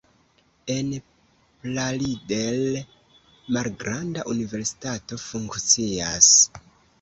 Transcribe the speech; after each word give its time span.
En 0.75 0.87
Plaridel 1.65 2.63
malgranda 3.59 4.25
universitato 4.33 5.21
funkcias. 5.27 6.33